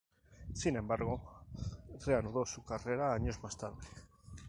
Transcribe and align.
Sin 0.55 0.77
embargo, 0.77 1.43
reanudó 2.07 2.43
su 2.43 2.63
carrera 2.65 3.13
años 3.13 3.37
más 3.43 3.55
tarde. 3.55 3.87